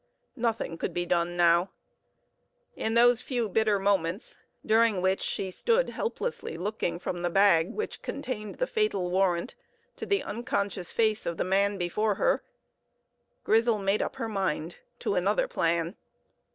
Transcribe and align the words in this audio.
Nothing 0.35 0.79
could 0.79 0.95
be 0.95 1.05
done 1.05 1.37
now. 1.37 1.69
In 2.75 2.95
those 2.95 3.21
few 3.21 3.47
bitter 3.47 3.77
moments, 3.77 4.39
during 4.65 4.99
which 4.99 5.21
she 5.21 5.51
stood 5.51 5.89
helplessly 5.91 6.57
looking 6.57 6.97
from 6.97 7.21
the 7.21 7.29
bag 7.29 7.69
which 7.71 8.01
contained 8.01 8.55
the 8.55 8.65
fatal 8.65 9.11
warrant 9.11 9.53
to 9.97 10.07
the 10.07 10.23
unconscious 10.23 10.89
face 10.91 11.27
of 11.27 11.37
the 11.37 11.43
man 11.43 11.77
before 11.77 12.15
her, 12.15 12.41
Grizel 13.43 13.77
made 13.77 14.01
up 14.01 14.15
her 14.15 14.27
mind 14.27 14.77
to 14.97 15.13
another 15.13 15.47
plan. 15.47 15.95